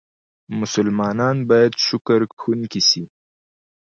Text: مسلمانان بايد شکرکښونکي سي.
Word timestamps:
مسلمانان 0.59 1.37
بايد 1.49 1.73
شکرکښونکي 1.87 2.81
سي. 2.89 3.01